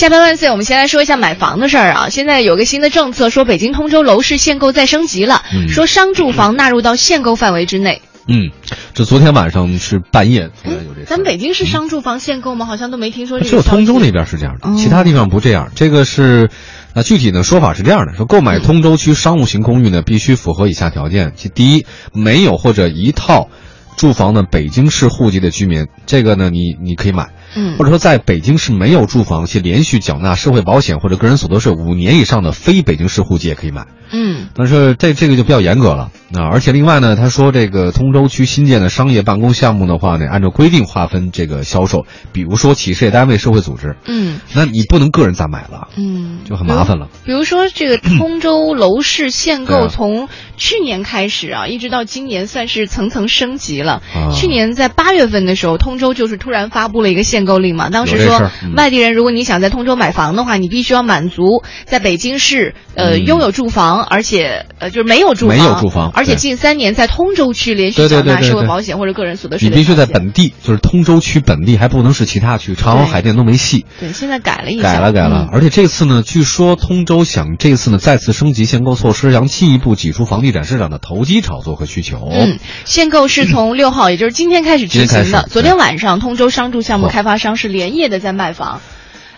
[0.00, 0.48] 下班万岁！
[0.50, 2.08] 我们先来说一下买房的事儿啊。
[2.08, 8.00] 现在有个新的政策，说北京通州楼市限购再升级了，嗯说商住房纳入到限购范围之内。
[8.26, 8.50] 嗯，
[8.94, 11.06] 这昨天晚上是半夜突然有这事。
[11.06, 12.64] 咱们北京是商住房限购吗？
[12.64, 13.50] 好像都没听说这个。
[13.50, 15.70] 只有通州那边是这样的，哦其他地方不这样。
[15.74, 16.48] 这个是，
[16.94, 21.34] 那具体的说法是这样的：说购买通州区商务型公寓呢，必须符合以下条件。
[21.36, 23.50] 其第一，没有或者一套
[23.98, 27.28] 住房的北京市户籍的居民，这个呢，你你可以买。
[27.54, 27.76] 嗯。
[27.78, 33.86] 或者说在北京市没有住房且连续缴纳社会保险或者个人所得税五年以上的非北京市户籍也可以买。
[34.12, 34.48] 嗯。
[34.54, 36.48] 但是这这个就比较严格了啊！
[36.52, 47.08] 而且另外呢，他说这个通州区新建的商业办公项目的话呢，按照规定划分这个销售，比如说企事业单位、社会组织，嗯那你不能个人再买了，嗯，就很麻烦了。
[47.24, 54.02] 比如说这个 通州楼市限购，从去年开始啊，一直到今年，算是层层升级了。
[54.14, 73.86] 啊去年在八月份的时候，通州就是突然发布了一个限购令嘛，当时说外地人如果你想在通州买房的话，你必须要满足在北京市呃、嗯拥有住房，而且呃就是没有住房，没有住房而且近三年在通州区连续缴纳社会保险或者个人所得税你必须在本地，就是通州区本地，还不能是其他区，长阳、海淀都没戏。
[73.98, 82.28] 对，现在改了一下，改了改了，嗯而且这次呢，据说通州想这次呢再次升级限购措施，想进一步挤出房地产市场的投机炒作和需求。
[82.30, 85.48] 嗯，限购是从 六号，也就是今天开始执行的。
[85.50, 88.82] 昨天晚上，通州商住项目开发商是连夜的在卖房。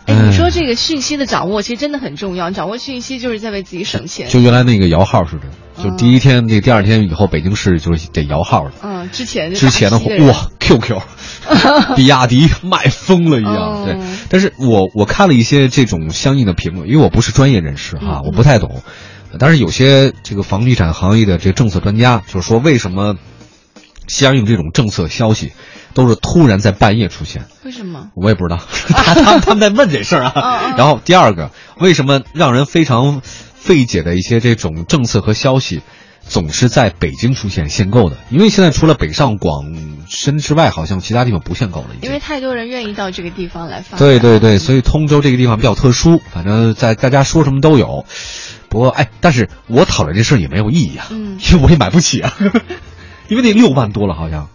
[0.07, 4.29] 哎，嗯你说这个讯息的掌握其实真的很重要，掌握讯息就是在为自己省钱。
[4.29, 8.73] 就原来那个摇号似的，就第一天、这第二天以后，北京市就是得摇号了。
[8.83, 11.01] 嗯，之前之前的话，哇， QQ，
[11.97, 13.55] 比亚迪卖疯了一样。
[13.55, 13.97] 哦对，
[14.29, 18.83] 但是我我看了一些这种相应的评论，因为我不是专业人士哈，嗯我不太懂。
[19.39, 23.17] 但是有些这个房地产行业的这个政策专家就是说，为什么
[24.07, 25.53] 相应这种政策消息
[25.95, 27.45] 都是突然在半夜出现？
[27.65, 28.09] 为什么？
[28.15, 30.75] 我也不知道， 他他们他们在问这事儿啊。
[30.77, 33.21] 然后第二个，为什么让人非常
[33.55, 35.83] 费解的一些这种政策和消息，
[36.27, 38.17] 总是在北京出现限购的？
[38.31, 39.65] 因为现在除了北上广
[40.09, 41.89] 深之外，好像其他地方不限购了。
[42.01, 43.99] 因为太多人愿意到这个地方来发展。
[43.99, 48.05] 对对对，所以通州这个地方比较特殊，反正在大家说什么都有。
[48.69, 52.35] 不过哎，但是我讨论这事儿也没有意义啊，嗯因为我也买不起啊，
[53.29, 54.49] 因为那六万多了，好像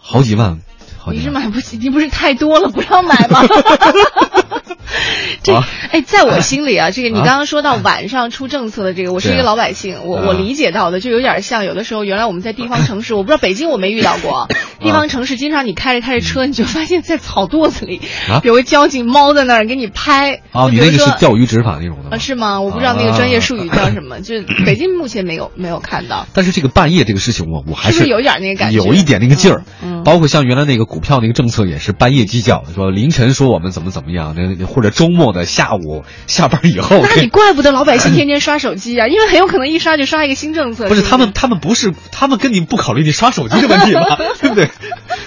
[0.00, 0.58] 好几万，
[1.02, 1.30] 好你是。
[1.30, 3.42] 买不起，你不是太多了不让买吗？
[5.42, 14.48] 这啊哎，在我心里啊，这个你啊刚刚说到晚上出政策的这个，我是一个老百姓，我啊我理解到的就有点像有的时候，原来我们在地方城市， 我不知道北京我没遇到过，
[14.80, 20.40] 地方城市经常你开着开着车，你就发现在草垛子里啊有个交警猫在那儿给你拍。
[20.52, 22.18] 哦，你那个是钓鱼执法那种的吗啊？
[22.18, 22.60] 是吗？
[22.60, 26.26] 我不知道那个专业术语啊叫什么，就是北京目前没有没有看到。
[26.34, 29.62] 但是这个半夜这个事情，我我还是不是有点那个感觉有一点那个劲儿。
[30.04, 37.02] 包括像原来那个股票那个政策也是半夜鸡叫，说凌晨说我们怎么怎么样，那那或者周末的下午下班以后。
[37.02, 40.84] 那你 怪不得老百姓天天刷手机啊，因为很有可能一刷就刷一个新政策。
[40.84, 44.16] 是不是他们，他们不是他们跟你不考虑你刷手机的问题吗？
[44.40, 44.68] 对不对？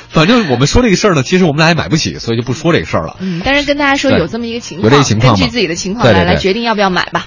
[0.09, 3.17] 反正我们说这个事儿呢，其实我们俩也买不起，所以就不说这个事儿了。
[3.19, 7.25] 嗯，但是跟大家说有这么一个情况，有这个情况吗根据自己的情况来来决定要不要买吧。